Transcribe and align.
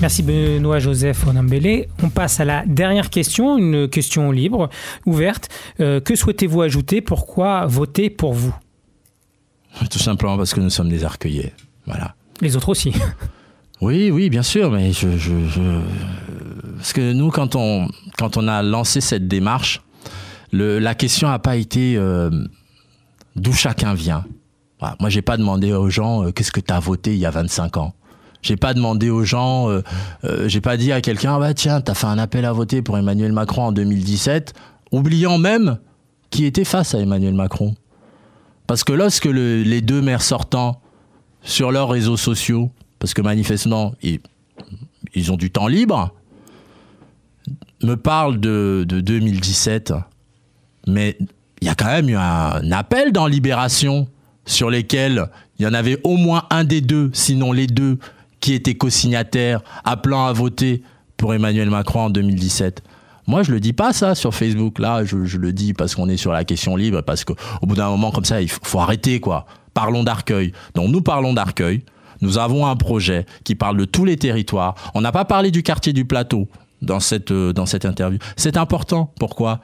Merci 0.00 0.22
Benoît 0.22 0.78
Joseph 0.78 1.26
Onambele. 1.26 1.86
On 2.02 2.08
passe 2.08 2.40
à 2.40 2.46
la 2.46 2.64
dernière 2.64 3.10
question, 3.10 3.58
une 3.58 3.86
question 3.86 4.30
libre, 4.30 4.70
ouverte. 5.04 5.48
Euh, 5.80 6.00
que 6.00 6.16
souhaitez-vous 6.16 6.62
ajouter? 6.62 7.02
Pourquoi 7.02 7.66
voter 7.66 8.08
pour 8.08 8.32
vous? 8.32 8.54
Tout 9.90 9.98
simplement 9.98 10.38
parce 10.38 10.54
que 10.54 10.60
nous 10.60 10.70
sommes 10.70 10.88
des 10.88 11.04
arcueillés. 11.04 11.52
Voilà. 11.84 12.14
Les 12.40 12.56
autres 12.56 12.70
aussi. 12.70 12.92
Oui, 13.82 14.10
oui, 14.10 14.28
bien 14.28 14.42
sûr, 14.42 14.70
mais 14.70 14.92
je, 14.92 15.08
parce 16.76 16.92
que 16.92 17.14
nous, 17.14 17.30
quand 17.30 17.56
on 17.56 17.88
quand 18.18 18.36
on 18.36 18.46
a 18.46 18.62
lancé 18.62 19.00
cette 19.00 19.26
démarche, 19.26 19.80
le, 20.52 20.78
la 20.78 20.94
question 20.94 21.28
n'a 21.28 21.38
pas 21.38 21.56
été 21.56 21.96
euh, 21.96 22.28
d'où 23.36 23.54
chacun 23.54 23.94
vient. 23.94 24.26
Voilà. 24.80 24.96
Moi, 25.00 25.08
j'ai 25.08 25.22
pas 25.22 25.38
demandé 25.38 25.72
aux 25.72 25.88
gens 25.88 26.24
euh, 26.24 26.30
qu'est-ce 26.30 26.52
que 26.52 26.60
tu 26.60 26.74
as 26.74 26.78
voté 26.78 27.14
il 27.14 27.20
y 27.20 27.24
a 27.24 27.30
25 27.30 27.78
ans. 27.78 27.94
J'ai 28.42 28.56
pas 28.56 28.72
demandé 28.74 29.10
aux 29.10 29.24
gens, 29.24 29.68
euh, 29.68 29.82
euh, 30.24 30.48
j'ai 30.48 30.60
pas 30.60 30.76
dit 30.76 30.92
à 30.92 31.00
quelqu'un, 31.00 31.38
bah 31.38 31.52
tiens, 31.52 31.80
t'as 31.80 31.94
fait 31.94 32.06
un 32.06 32.18
appel 32.18 32.44
à 32.44 32.52
voter 32.52 32.80
pour 32.80 32.96
Emmanuel 32.96 33.32
Macron 33.32 33.64
en 33.64 33.72
2017, 33.72 34.54
oubliant 34.92 35.38
même 35.38 35.78
qui 36.30 36.44
était 36.46 36.64
face 36.64 36.94
à 36.94 37.00
Emmanuel 37.00 37.34
Macron. 37.34 37.74
Parce 38.66 38.84
que 38.84 38.92
lorsque 38.92 39.26
le, 39.26 39.62
les 39.62 39.80
deux 39.82 40.00
maires 40.00 40.22
sortants, 40.22 40.80
sur 41.42 41.72
leurs 41.72 41.88
réseaux 41.88 42.16
sociaux, 42.16 42.70
parce 42.98 43.14
que 43.14 43.22
manifestement, 43.22 43.94
ils, 44.02 44.20
ils 45.14 45.32
ont 45.32 45.36
du 45.36 45.50
temps 45.50 45.66
libre, 45.66 46.12
me 47.82 47.94
parlent 47.94 48.38
de, 48.38 48.84
de 48.86 49.00
2017, 49.00 49.94
mais 50.86 51.16
il 51.60 51.66
y 51.66 51.70
a 51.70 51.74
quand 51.74 51.86
même 51.86 52.08
eu 52.08 52.16
un 52.16 52.72
appel 52.72 53.12
dans 53.12 53.26
Libération 53.26 54.08
sur 54.46 54.70
lesquels 54.70 55.26
il 55.58 55.64
y 55.64 55.66
en 55.66 55.74
avait 55.74 55.98
au 56.04 56.16
moins 56.16 56.46
un 56.50 56.64
des 56.64 56.80
deux, 56.80 57.10
sinon 57.12 57.52
les 57.52 57.66
deux, 57.66 57.98
qui 58.40 58.54
étaient 58.54 58.74
co-signataires 58.74 59.62
appelant 59.84 60.26
à 60.26 60.32
voter 60.32 60.82
pour 61.16 61.34
Emmanuel 61.34 61.70
Macron 61.70 62.00
en 62.00 62.10
2017. 62.10 62.82
Moi, 63.26 63.42
je 63.42 63.52
le 63.52 63.60
dis 63.60 63.72
pas 63.72 63.92
ça 63.92 64.14
sur 64.14 64.34
Facebook. 64.34 64.78
Là, 64.78 65.04
je, 65.04 65.16
le 65.16 65.52
dis 65.52 65.74
parce 65.74 65.94
qu'on 65.94 66.08
est 66.08 66.16
sur 66.16 66.32
la 66.32 66.44
question 66.44 66.74
libre, 66.74 67.02
parce 67.02 67.24
qu'au 67.24 67.36
bout 67.62 67.76
d'un 67.76 67.88
moment 67.88 68.10
comme 68.10 68.24
ça, 68.24 68.40
il 68.40 68.50
faut, 68.50 68.60
faut 68.62 68.80
arrêter 68.80 69.20
quoi. 69.20 69.46
Parlons 69.74 70.02
d'Arcueil. 70.02 70.52
Donc 70.74 70.90
nous 70.90 71.02
parlons 71.02 71.32
d'Arcueil. 71.32 71.84
Nous 72.22 72.38
avons 72.38 72.66
un 72.66 72.76
projet 72.76 73.26
qui 73.44 73.54
parle 73.54 73.76
de 73.76 73.84
tous 73.84 74.04
les 74.04 74.16
territoires. 74.16 74.74
On 74.94 75.00
n'a 75.00 75.12
pas 75.12 75.24
parlé 75.24 75.50
du 75.50 75.62
quartier 75.62 75.92
du 75.92 76.04
plateau 76.04 76.48
dans 76.82 77.00
cette, 77.00 77.30
euh, 77.30 77.52
dans 77.52 77.66
cette 77.66 77.84
interview. 77.84 78.18
C'est 78.36 78.56
important. 78.56 79.12
Pourquoi? 79.18 79.60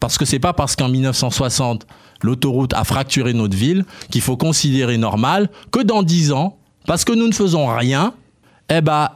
Parce 0.00 0.18
que 0.18 0.24
c'est 0.24 0.40
pas 0.40 0.52
parce 0.52 0.74
qu'en 0.74 0.88
1960, 0.88 1.86
l'autoroute 2.22 2.74
a 2.74 2.84
fracturé 2.84 3.34
notre 3.34 3.56
ville 3.56 3.84
qu'il 4.10 4.20
faut 4.20 4.36
considérer 4.36 4.98
normal 4.98 5.48
que 5.70 5.80
dans 5.80 6.02
10 6.02 6.32
ans, 6.32 6.58
parce 6.86 7.04
que 7.04 7.12
nous 7.12 7.26
ne 7.26 7.32
faisons 7.32 7.66
rien, 7.66 8.14
eh 8.68 8.80
ben, 8.80 9.10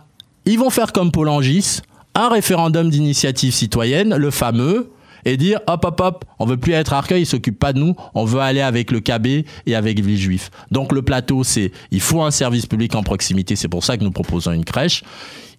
ils 0.45 0.59
vont 0.59 0.71
faire 0.71 0.93
comme 0.93 1.11
Paul 1.11 1.29
Angis, 1.29 1.81
un 2.15 2.29
référendum 2.29 2.89
d'initiative 2.89 3.53
citoyenne, 3.53 4.15
le 4.17 4.31
fameux, 4.31 4.91
et 5.27 5.37
dire 5.37 5.61
hop 5.67 5.85
hop 5.85 6.01
hop, 6.01 6.25
on 6.39 6.47
veut 6.47 6.57
plus 6.57 6.73
être 6.73 6.93
Arcueil, 6.93 7.23
ils 7.23 7.27
s'occupent 7.27 7.59
pas 7.59 7.73
de 7.73 7.81
nous, 7.81 7.95
on 8.15 8.25
veut 8.25 8.41
aller 8.41 8.61
avec 8.61 8.93
le 8.93 9.01
KB 9.01 9.45
et 9.67 9.75
avec 9.75 10.01
Villejuif. 10.01 10.51
Donc 10.71 10.93
le 10.93 11.03
plateau, 11.03 11.43
c'est 11.43 11.73
il 11.91 12.01
faut 12.01 12.23
un 12.23 12.31
service 12.31 12.67
public 12.67 12.95
en 12.95 13.03
proximité, 13.03 13.57
c'est 13.57 13.69
pour 13.69 13.85
ça 13.85 13.99
que 13.99 14.05
nous 14.05 14.13
proposons 14.13 14.53
une 14.53 14.65
crèche. 14.65 15.03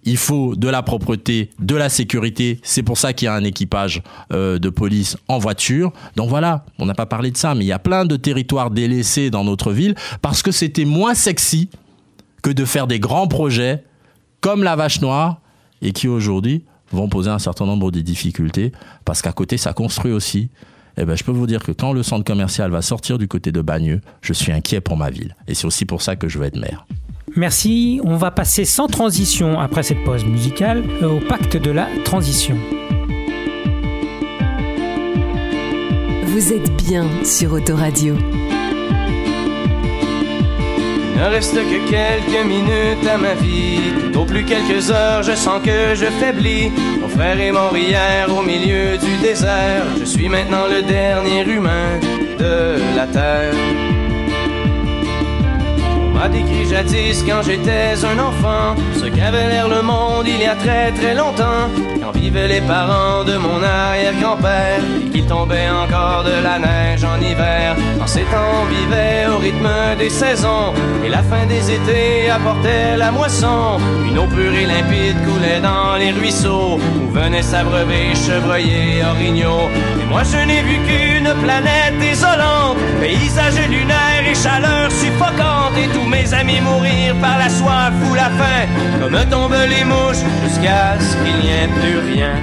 Il 0.04 0.16
faut 0.16 0.54
de 0.54 0.68
la 0.68 0.82
propreté, 0.82 1.50
de 1.58 1.74
la 1.74 1.88
sécurité. 1.88 2.60
C'est 2.62 2.84
pour 2.84 2.96
ça 2.96 3.12
qu'il 3.12 3.26
y 3.26 3.28
a 3.28 3.34
un 3.34 3.42
équipage 3.44 4.00
euh, 4.32 4.58
de 4.58 4.70
police 4.70 5.16
en 5.26 5.38
voiture. 5.38 5.92
Donc 6.16 6.30
voilà, 6.30 6.64
on 6.78 6.86
n'a 6.86 6.94
pas 6.94 7.04
parlé 7.04 7.30
de 7.30 7.36
ça, 7.36 7.54
mais 7.54 7.64
il 7.64 7.68
y 7.68 7.72
a 7.72 7.80
plein 7.80 8.06
de 8.06 8.16
territoires 8.16 8.70
délaissés 8.70 9.28
dans 9.28 9.44
notre 9.44 9.72
ville 9.72 9.96
parce 10.22 10.40
que 10.42 10.52
c'était 10.52 10.84
moins 10.84 11.14
sexy 11.14 11.68
que 12.42 12.50
de 12.50 12.64
faire 12.64 12.86
des 12.86 13.00
grands 13.00 13.28
projets 13.28 13.84
comme 14.40 14.62
la 14.62 14.76
vache 14.76 15.00
noire 15.00 15.40
et 15.82 15.92
qui 15.92 16.08
aujourd'hui 16.08 16.64
vont 16.90 17.08
poser 17.08 17.30
un 17.30 17.38
certain 17.38 17.66
nombre 17.66 17.90
de 17.90 18.00
difficultés 18.00 18.72
parce 19.04 19.22
qu'à 19.22 19.32
côté 19.32 19.56
ça 19.56 19.72
construit 19.72 20.12
aussi. 20.12 20.50
Eh 21.00 21.04
ben, 21.04 21.16
je 21.16 21.22
peux 21.22 21.30
vous 21.30 21.46
dire 21.46 21.62
que 21.62 21.70
quand 21.70 21.92
le 21.92 22.02
centre 22.02 22.24
commercial 22.24 22.72
va 22.72 22.82
sortir 22.82 23.18
du 23.18 23.28
côté 23.28 23.52
de 23.52 23.60
Bagneux, 23.60 24.00
je 24.20 24.32
suis 24.32 24.50
inquiet 24.50 24.80
pour 24.80 24.96
ma 24.96 25.10
ville. 25.10 25.36
Et 25.46 25.54
c'est 25.54 25.66
aussi 25.66 25.84
pour 25.84 26.02
ça 26.02 26.16
que 26.16 26.28
je 26.28 26.38
veux 26.38 26.46
être 26.46 26.58
maire. 26.58 26.86
Merci. 27.36 28.00
On 28.02 28.16
va 28.16 28.32
passer 28.32 28.64
sans 28.64 28.88
transition 28.88 29.60
après 29.60 29.84
cette 29.84 30.02
pause 30.02 30.24
musicale 30.24 30.82
au 31.04 31.20
pacte 31.20 31.56
de 31.56 31.70
la 31.70 31.86
transition. 32.04 32.56
Vous 36.24 36.52
êtes 36.52 36.70
bien 36.84 37.06
sur 37.24 37.52
Autoradio. 37.52 38.16
Ne 41.18 41.24
reste 41.24 41.54
que 41.54 41.90
quelques 41.90 42.46
minutes 42.46 43.06
à 43.12 43.18
ma 43.18 43.34
vie. 43.34 43.80
Au 44.14 44.24
plus 44.24 44.44
quelques 44.44 44.88
heures, 44.92 45.24
je 45.24 45.32
sens 45.32 45.60
que 45.64 45.96
je 45.96 46.06
faiblis. 46.20 46.70
Mon 47.00 47.08
frère 47.08 47.40
est 47.40 47.50
mort 47.50 47.76
hier 47.76 48.28
au 48.30 48.40
milieu 48.42 48.96
du 48.98 49.16
désert. 49.20 49.82
Je 49.98 50.04
suis 50.04 50.28
maintenant 50.28 50.66
le 50.70 50.82
dernier 50.82 51.42
humain 51.42 51.98
de 52.38 52.76
la 52.94 53.06
terre. 53.08 53.52
On 56.00 56.16
m'a 56.16 56.28
décrit 56.28 56.66
jadis 56.70 57.24
quand 57.26 57.42
j'étais 57.42 57.94
un 58.04 58.18
enfant 58.20 58.76
ce 58.94 59.06
qu'avait 59.06 59.48
l'air 59.48 59.68
le 59.68 59.82
monde 59.82 60.26
il 60.26 60.40
y 60.40 60.46
a 60.46 60.54
très 60.54 60.92
très 60.92 61.14
longtemps 61.14 61.68
quand 62.00 62.12
vivaient 62.12 62.48
les 62.48 62.60
parents 62.60 63.22
de 63.24 63.36
mon 63.36 63.62
arrière-grand-père 63.62 64.80
et 65.00 65.10
qu'il 65.10 65.26
tombait 65.26 65.68
encore 65.68 66.24
de 66.24 66.42
la 66.42 66.58
neige 66.58 67.04
en 68.00 68.06
ces 68.06 68.22
temps 68.22 68.64
vivait 68.70 69.26
au 69.32 69.38
rythme 69.38 69.68
des 69.98 70.10
saisons. 70.10 70.72
Et 71.04 71.08
la 71.08 71.22
fin 71.22 71.46
des 71.46 71.70
étés 71.70 72.30
apportait 72.30 72.96
la 72.96 73.10
moisson. 73.10 73.78
Une 74.08 74.18
eau 74.18 74.26
pure 74.26 74.54
et 74.54 74.66
limpide 74.66 75.16
coulait 75.26 75.60
dans 75.60 75.96
les 75.98 76.12
ruisseaux 76.12 76.78
où 76.78 77.10
venaient 77.10 77.42
s'abreuver 77.42 78.14
chevreuils 78.14 78.70
et 78.70 79.04
orignaux. 79.04 79.68
Et 80.00 80.06
moi 80.06 80.22
je 80.24 80.38
n'ai 80.46 80.62
vu 80.62 80.76
qu'une 80.86 81.32
planète 81.42 81.98
désolante 82.00 82.78
paysage 83.00 83.68
lunaire 83.68 84.24
et 84.30 84.34
chaleur 84.34 84.90
suffocante 84.90 85.76
et 85.76 85.88
tous 85.94 86.08
mes 86.08 86.32
amis 86.32 86.60
mourir 86.60 87.14
par 87.20 87.38
la 87.38 87.48
soif 87.48 87.92
ou 88.10 88.14
la 88.14 88.30
faim, 88.38 88.66
comme 89.00 89.18
tombent 89.30 89.66
les 89.68 89.84
mouches, 89.84 90.24
jusqu'à 90.44 90.98
ce 90.98 91.16
qu'il 91.22 91.36
n'y 91.42 91.50
ait 91.50 91.68
plus 91.80 91.98
rien. 92.12 92.34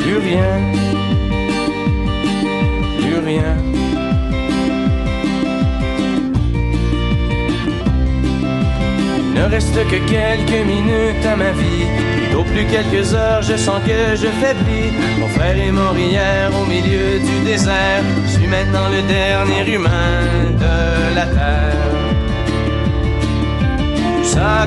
Plus 0.00 0.18
rien. 0.18 0.89
Reste 9.50 9.74
que 9.74 9.96
quelques 10.08 10.66
minutes 10.66 11.26
à 11.26 11.36
ma 11.36 11.50
vie. 11.52 11.86
Plus 12.52 12.66
quelques 12.66 13.14
heures, 13.14 13.42
je 13.42 13.56
sens 13.56 13.80
que 13.86 14.16
je 14.16 14.26
faiblis. 14.26 14.90
Mon 15.20 15.28
frère 15.28 15.56
est 15.56 15.70
mort 15.70 15.96
hier 15.96 16.50
au 16.60 16.64
milieu 16.66 17.20
du 17.20 17.44
désert. 17.44 18.02
Je 18.26 18.30
suis 18.30 18.46
maintenant 18.46 18.88
le 18.88 19.02
dernier 19.02 19.74
humain 19.74 20.22
de 20.58 21.14
la 21.14 21.19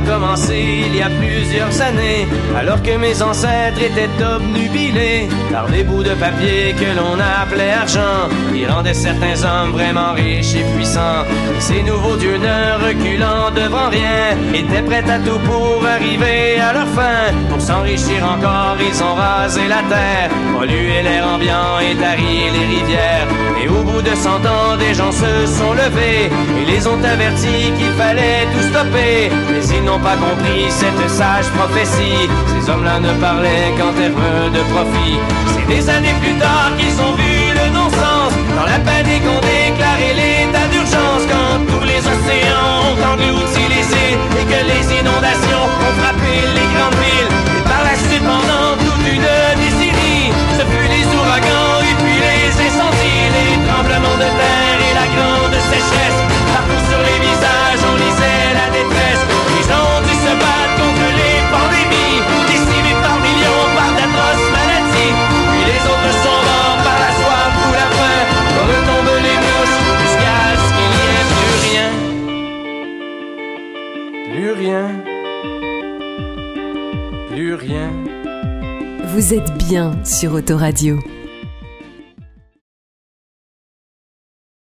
commencé 0.06 0.84
il 0.88 0.96
y 0.96 1.02
a 1.02 1.10
plusieurs 1.10 1.82
années, 1.82 2.28
alors 2.58 2.82
que 2.82 2.98
mes 2.98 3.22
ancêtres 3.22 3.82
étaient 3.82 4.24
obnubilés 4.24 5.30
par 5.52 5.68
des 5.68 5.84
bouts 5.84 6.04
de 6.04 6.14
papier 6.16 6.74
que 6.74 6.98
l'on 6.98 7.18
appelait 7.20 7.74
argent, 7.74 8.30
qui 8.54 8.66
rendaient 8.66 8.94
certains 8.94 9.38
hommes 9.44 9.72
vraiment 9.72 10.14
riches 10.14 10.56
et 10.56 10.66
puissants. 10.76 11.26
Ces 11.60 11.84
nouveaux 11.84 12.16
dieux 12.16 12.38
ne 12.38 12.86
reculant 12.88 13.52
devant 13.56 13.90
rien, 13.90 14.38
étaient 14.54 14.84
prêts 14.84 15.10
à 15.10 15.20
tout 15.20 15.40
pour 15.40 15.86
arriver 15.86 16.60
à 16.60 16.74
leur 16.74 16.88
fin. 16.88 17.34
Pour 17.50 17.62
s'enrichir 17.62 18.24
encore, 18.24 18.78
ils 18.80 19.04
ont 19.04 19.16
rasé 19.16 19.62
la 19.68 19.82
terre, 19.94 20.30
pollué 20.58 21.02
l'air 21.04 21.28
ambiant 21.28 21.80
et 21.80 21.96
tari 21.96 22.50
les 22.54 22.66
rivières. 22.76 23.28
Et 23.64 23.68
au 23.68 23.84
bout 23.84 24.02
de 24.02 24.16
cent 24.16 24.42
ans, 24.46 24.76
des 24.78 24.94
gens 24.94 25.12
se 25.12 25.46
sont 25.46 25.74
levés 25.74 26.30
et 26.60 26.66
les 26.66 26.88
ont 26.88 27.02
avertis 27.04 27.72
qu'il 27.78 27.94
fallait 27.98 28.46
tout 28.54 28.68
stopper. 28.70 29.30
Mais 29.52 29.66
ils 29.78 29.84
n'ont 29.94 30.04
pas 30.04 30.16
compris 30.16 30.66
cette 30.70 31.10
sage 31.10 31.50
prophétie. 31.58 32.30
Ces 32.48 32.70
hommes-là 32.70 33.00
ne 33.00 33.14
parlaient 33.22 33.72
qu'en 33.78 33.94
termes 33.94 34.52
de 34.54 34.62
profit. 34.74 35.18
C'est 35.54 35.68
des 35.68 35.90
années 35.90 36.16
plus 36.22 36.38
tard 36.40 36.72
qu'ils 36.78 36.98
ont 37.02 37.13
plus. 77.36 77.90
Vous 79.14 79.34
êtes 79.34 79.58
bien 79.58 80.04
sur 80.04 80.34
Autoradio. 80.34 81.00